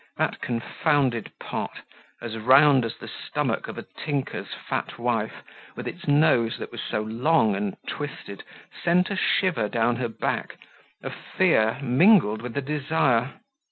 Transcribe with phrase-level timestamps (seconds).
[0.17, 1.81] That confounded pot,
[2.23, 5.43] as round as the stomach of a tinker's fat wife,
[5.75, 8.43] with its nose that was so long and twisted,
[8.83, 10.55] sent a shiver down her back,
[11.03, 13.33] a fear mingled with a desire.